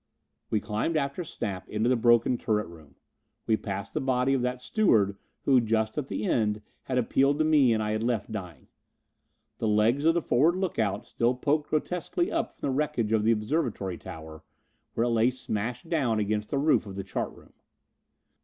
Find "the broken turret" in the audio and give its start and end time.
1.87-2.65